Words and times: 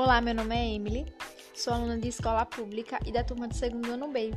Olá, 0.00 0.20
meu 0.20 0.32
nome 0.32 0.54
é 0.54 0.76
Emily, 0.76 1.12
sou 1.52 1.72
aluna 1.72 1.98
de 1.98 2.06
escola 2.06 2.46
pública 2.46 3.00
e 3.04 3.10
da 3.10 3.24
turma 3.24 3.48
de 3.48 3.56
segundo 3.56 3.90
ano 3.90 4.06
B. 4.06 4.30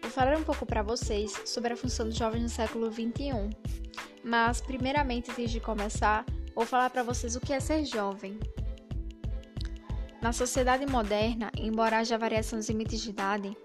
Vou 0.00 0.08
falar 0.12 0.38
um 0.38 0.44
pouco 0.44 0.64
para 0.64 0.80
vocês 0.80 1.42
sobre 1.44 1.72
a 1.72 1.76
função 1.76 2.06
dos 2.06 2.14
jovens 2.14 2.42
no 2.42 2.48
século 2.48 2.88
XXI. 2.88 3.50
Mas, 4.22 4.60
primeiramente, 4.60 5.32
antes 5.32 5.50
de 5.50 5.58
começar, 5.58 6.24
vou 6.54 6.64
falar 6.64 6.88
para 6.90 7.02
vocês 7.02 7.34
o 7.34 7.40
que 7.40 7.52
é 7.52 7.58
ser 7.58 7.84
jovem. 7.84 8.38
Na 10.22 10.32
sociedade 10.32 10.86
moderna, 10.86 11.50
embora 11.58 11.98
haja 11.98 12.16
variação 12.16 12.56
dos 12.56 12.68
limites 12.68 13.00
de 13.00 13.10
idade, 13.10 13.56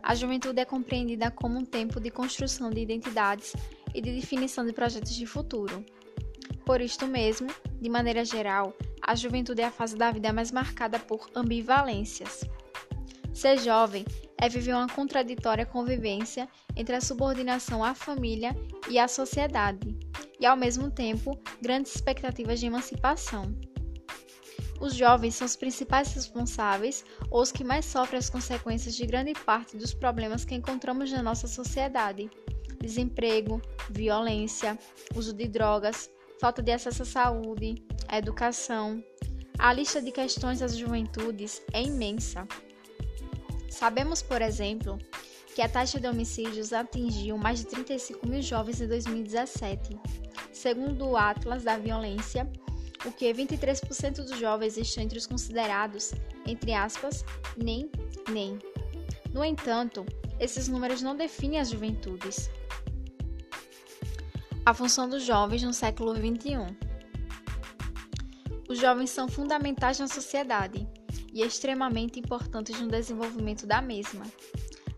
a 0.00 0.14
juventude 0.14 0.60
é 0.60 0.64
compreendida 0.64 1.28
como 1.28 1.58
um 1.58 1.64
tempo 1.64 1.98
de 2.00 2.12
construção 2.12 2.70
de 2.70 2.80
identidades 2.80 3.52
e 3.92 4.00
de 4.00 4.14
definição 4.14 4.64
de 4.64 4.72
projetos 4.72 5.16
de 5.16 5.26
futuro. 5.26 5.84
Por 6.64 6.80
isto 6.80 7.04
mesmo, 7.04 7.48
de 7.80 7.88
maneira 7.88 8.24
geral, 8.24 8.72
a 9.08 9.14
juventude 9.14 9.62
é 9.62 9.64
a 9.64 9.70
fase 9.70 9.96
da 9.96 10.10
vida 10.10 10.34
mais 10.34 10.52
marcada 10.52 10.98
por 10.98 11.30
ambivalências. 11.34 12.44
Ser 13.32 13.58
jovem 13.58 14.04
é 14.36 14.50
viver 14.50 14.74
uma 14.74 14.86
contraditória 14.86 15.64
convivência 15.64 16.46
entre 16.76 16.94
a 16.94 17.00
subordinação 17.00 17.82
à 17.82 17.94
família 17.94 18.54
e 18.86 18.98
à 18.98 19.08
sociedade, 19.08 19.98
e 20.38 20.44
ao 20.44 20.58
mesmo 20.58 20.90
tempo 20.90 21.40
grandes 21.62 21.94
expectativas 21.94 22.60
de 22.60 22.66
emancipação. 22.66 23.58
Os 24.78 24.94
jovens 24.94 25.36
são 25.36 25.46
os 25.46 25.56
principais 25.56 26.12
responsáveis 26.12 27.02
ou 27.30 27.40
os 27.40 27.50
que 27.50 27.64
mais 27.64 27.86
sofrem 27.86 28.18
as 28.18 28.28
consequências 28.28 28.94
de 28.94 29.06
grande 29.06 29.32
parte 29.32 29.74
dos 29.78 29.94
problemas 29.94 30.44
que 30.44 30.54
encontramos 30.54 31.10
na 31.10 31.22
nossa 31.22 31.46
sociedade: 31.46 32.28
desemprego, 32.78 33.58
violência, 33.88 34.78
uso 35.16 35.32
de 35.32 35.48
drogas, 35.48 36.10
falta 36.40 36.62
de 36.62 36.72
acesso 36.72 37.02
à 37.02 37.06
saúde, 37.06 37.82
à 38.06 38.18
educação. 38.18 39.02
A 39.58 39.72
lista 39.72 40.00
de 40.00 40.12
questões 40.12 40.60
das 40.60 40.76
juventudes 40.76 41.62
é 41.72 41.82
imensa. 41.82 42.46
Sabemos, 43.68 44.22
por 44.22 44.40
exemplo, 44.40 44.98
que 45.54 45.62
a 45.62 45.68
taxa 45.68 45.98
de 45.98 46.06
homicídios 46.06 46.72
atingiu 46.72 47.36
mais 47.36 47.58
de 47.58 47.66
35 47.66 48.28
mil 48.28 48.40
jovens 48.40 48.80
em 48.80 48.86
2017. 48.86 49.98
Segundo 50.52 51.08
o 51.08 51.16
Atlas 51.16 51.64
da 51.64 51.76
Violência, 51.76 52.48
o 53.04 53.12
que 53.12 53.32
23% 53.32 54.24
dos 54.24 54.38
jovens 54.38 54.76
estão 54.76 55.02
entre 55.02 55.18
os 55.18 55.26
considerados, 55.26 56.12
entre 56.46 56.72
aspas, 56.72 57.24
nem, 57.56 57.90
nem. 58.30 58.58
No 59.32 59.44
entanto, 59.44 60.06
esses 60.40 60.68
números 60.68 61.02
não 61.02 61.16
definem 61.16 61.60
as 61.60 61.70
juventudes. 61.70 62.50
A 64.68 64.74
função 64.74 65.08
dos 65.08 65.22
jovens 65.22 65.62
no 65.62 65.72
século 65.72 66.14
XXI. 66.14 66.76
Os 68.68 68.78
jovens 68.78 69.08
são 69.08 69.26
fundamentais 69.26 69.98
na 69.98 70.06
sociedade 70.06 70.86
e 71.32 71.40
extremamente 71.40 72.20
importantes 72.20 72.78
no 72.78 72.86
desenvolvimento 72.86 73.66
da 73.66 73.80
mesma. 73.80 74.26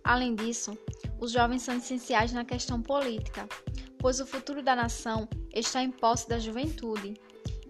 Além 0.03 0.35
disso, 0.35 0.77
os 1.21 1.31
jovens 1.31 1.63
são 1.63 1.77
essenciais 1.77 2.33
na 2.33 2.45
questão 2.45 2.83
política, 2.83 3.49
pois 3.97 4.19
o 4.19 4.27
futuro 4.27 4.61
da 4.61 4.75
nação 4.75 5.29
está 5.55 5.81
em 5.81 5.93
posse 5.93 6.29
da 6.29 6.41
juventude. 6.41 7.15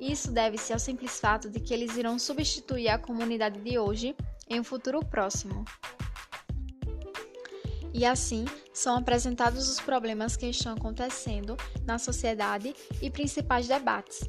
Isso 0.00 0.32
deve-se 0.32 0.72
ao 0.72 0.78
simples 0.78 1.20
fato 1.20 1.50
de 1.50 1.60
que 1.60 1.74
eles 1.74 1.98
irão 1.98 2.18
substituir 2.18 2.88
a 2.88 2.98
comunidade 2.98 3.60
de 3.60 3.78
hoje 3.78 4.16
em 4.48 4.58
um 4.58 4.64
futuro 4.64 5.00
próximo 5.04 5.66
e 7.92 8.05
assim 8.05 8.44
são 8.72 8.96
apresentados 8.96 9.69
os 9.69 9.80
problemas 9.80 10.36
que 10.36 10.46
estão 10.46 10.72
acontecendo 10.72 11.56
na 11.84 11.98
sociedade 11.98 12.74
e 13.00 13.10
principais 13.10 13.66
debates. 13.66 14.20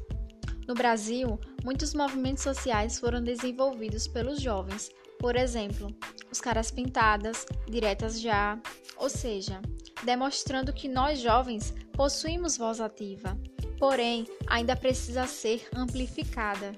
No 0.66 0.74
Brasil, 0.74 1.38
muitos 1.64 1.92
movimentos 1.94 2.42
sociais 2.42 2.98
foram 2.98 3.22
desenvolvidos 3.22 4.06
pelos 4.06 4.40
jovens, 4.40 4.90
por 5.18 5.36
exemplo, 5.36 5.88
os 6.30 6.40
caras 6.40 6.70
pintadas, 6.70 7.46
diretas 7.68 8.20
já, 8.20 8.58
ou 8.96 9.08
seja, 9.08 9.60
demonstrando 10.04 10.72
que 10.72 10.88
nós 10.88 11.20
jovens 11.20 11.74
possuímos 11.92 12.56
voz 12.56 12.80
ativa, 12.80 13.38
porém 13.78 14.26
ainda 14.46 14.74
precisa 14.74 15.26
ser 15.26 15.68
amplificada. 15.74 16.72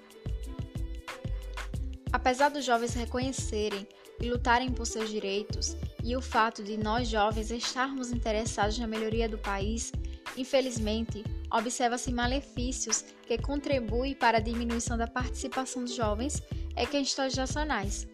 Apesar 2.13 2.49
dos 2.49 2.65
jovens 2.65 2.95
reconhecerem 2.95 3.87
e 4.21 4.31
lutarem 4.31 4.71
por 4.71 4.87
seus 4.87 5.11
direitos, 5.11 5.77
e 6.05 6.15
o 6.15 6.21
fato 6.21 6.63
de 6.63 6.77
nós 6.77 7.09
jovens 7.09 7.51
estarmos 7.51 8.13
interessados 8.13 8.79
na 8.79 8.87
melhoria 8.87 9.27
do 9.27 9.39
país, 9.39 9.91
infelizmente, 10.37 11.25
observa-se 11.51 12.13
malefícios 12.13 13.03
que 13.27 13.39
contribuem 13.39 14.15
para 14.15 14.37
a 14.37 14.41
diminuição 14.41 14.99
da 14.99 15.07
participação 15.07 15.83
dos 15.83 15.95
jovens 15.95 16.43
e 16.77 16.87
questões 16.87 17.35
nacionais, 17.35 18.07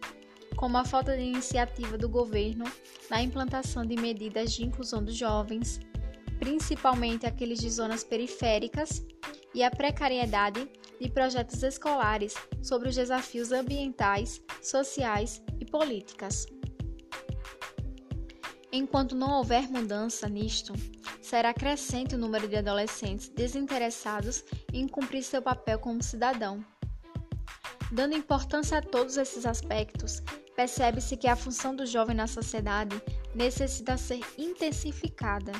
como 0.55 0.77
a 0.77 0.85
falta 0.85 1.17
de 1.17 1.23
iniciativa 1.23 1.97
do 1.97 2.07
governo 2.07 2.63
na 3.09 3.21
implantação 3.21 3.85
de 3.85 3.97
medidas 3.97 4.53
de 4.53 4.63
inclusão 4.63 5.03
dos 5.03 5.17
jovens, 5.17 5.81
principalmente 6.39 7.25
aqueles 7.25 7.59
de 7.59 7.69
zonas 7.69 8.05
periféricas, 8.05 9.05
e 9.53 9.63
a 9.63 9.69
precariedade 9.69 10.65
de 10.99 11.09
projetos 11.09 11.61
escolares 11.61 12.33
sobre 12.61 12.87
os 12.87 12.95
desafios 12.95 13.51
ambientais, 13.51 14.41
sociais 14.61 15.43
e 15.59 15.65
políticas. 15.65 16.45
Enquanto 18.73 19.15
não 19.15 19.37
houver 19.37 19.69
mudança 19.69 20.29
nisto, 20.29 20.73
será 21.21 21.53
crescente 21.53 22.15
o 22.15 22.17
número 22.17 22.47
de 22.47 22.55
adolescentes 22.55 23.27
desinteressados 23.27 24.45
em 24.71 24.87
cumprir 24.87 25.23
seu 25.23 25.41
papel 25.41 25.77
como 25.77 26.01
cidadão. 26.01 26.63
Dando 27.91 28.15
importância 28.15 28.77
a 28.77 28.81
todos 28.81 29.17
esses 29.17 29.45
aspectos, 29.45 30.21
percebe-se 30.55 31.17
que 31.17 31.27
a 31.27 31.35
função 31.35 31.75
do 31.75 31.85
jovem 31.85 32.15
na 32.15 32.27
sociedade 32.27 32.95
necessita 33.35 33.97
ser 33.97 34.21
intensificada. 34.37 35.51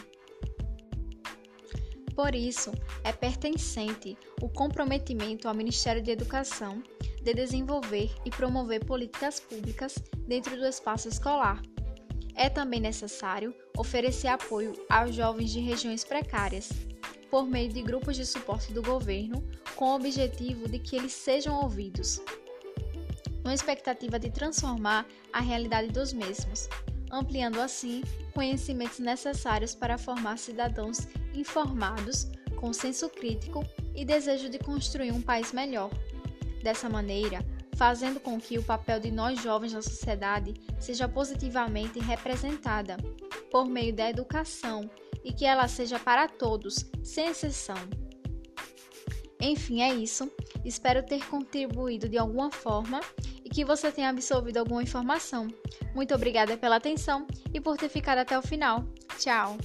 Por 2.16 2.34
isso, 2.34 2.72
é 3.04 3.12
pertencente 3.12 4.18
o 4.42 4.48
comprometimento 4.48 5.50
ao 5.50 5.54
Ministério 5.54 6.02
de 6.02 6.12
Educação 6.12 6.82
de 7.22 7.34
desenvolver 7.34 8.10
e 8.24 8.30
promover 8.30 8.86
políticas 8.86 9.42
públicas 9.42 9.96
dentro 10.28 10.56
do 10.56 10.66
espaço 10.66 11.10
escolar 11.10 11.62
é 12.36 12.50
também 12.50 12.80
necessário 12.80 13.54
oferecer 13.78 14.28
apoio 14.28 14.74
aos 14.90 15.16
jovens 15.16 15.52
de 15.52 15.60
regiões 15.60 16.04
precárias, 16.04 16.70
por 17.30 17.48
meio 17.48 17.72
de 17.72 17.82
grupos 17.82 18.18
de 18.18 18.26
suporte 18.26 18.74
do 18.74 18.82
governo, 18.82 19.44
com 19.76 19.86
o 19.86 19.96
objetivo 19.96 20.68
de 20.68 20.80
que 20.80 20.96
eles 20.96 21.14
sejam 21.14 21.62
ouvidos, 21.62 22.22
uma 23.44 23.54
expectativa 23.54 24.20
de 24.20 24.30
transformar 24.30 25.06
a 25.34 25.40
realidade 25.40 25.90
dos 25.90 26.14
mesmos, 26.14 26.70
ampliando 27.12 27.60
assim 27.60 28.02
conhecimentos 28.34 29.00
necessários 29.00 29.76
para 29.76 29.98
formar 29.98 30.38
cidadãos 30.38 31.08
informados, 31.34 32.30
com 32.56 32.72
senso 32.72 33.10
crítico 33.10 33.66
e 33.96 34.06
desejo 34.06 34.50
de 34.50 34.60
construir 34.60 35.12
um 35.12 35.22
país 35.22 35.52
melhor. 35.52 35.90
Dessa 36.62 36.88
maneira, 36.88 37.44
fazendo 37.82 38.20
com 38.20 38.40
que 38.40 38.60
o 38.60 38.64
papel 38.64 39.00
de 39.00 39.10
nós 39.10 39.42
jovens 39.42 39.74
na 39.74 39.82
sociedade 39.82 40.54
seja 40.80 41.08
positivamente 41.08 42.00
representada 42.00 42.96
por 43.50 43.66
meio 43.66 43.92
da 43.92 44.08
educação 44.08 44.88
e 45.24 45.34
que 45.34 45.46
ela 45.46 45.68
seja 45.68 45.98
para 45.98 46.28
todos, 46.28 46.86
sem 47.04 47.30
exceção. 47.30 47.78
Enfim, 49.42 49.82
é 49.82 49.92
isso. 49.92 50.32
Espero 50.64 51.04
ter 51.04 51.28
contribuído 51.28 52.08
de 52.08 52.20
alguma 52.20 52.52
forma 52.52 53.00
e 53.44 53.50
que 53.50 53.66
você 53.66 53.92
tenha 53.92 54.10
absorvido 54.10 54.58
alguma 54.58 54.84
informação. 54.84 55.48
Muito 55.96 56.14
obrigada 56.14 56.56
pela 56.56 56.76
atenção 56.76 57.26
e 57.52 57.60
por 57.60 57.78
ter 57.78 57.90
ficado 57.90 58.20
até 58.20 58.38
o 58.38 58.44
final. 58.44 58.86
Tchau! 59.18 59.58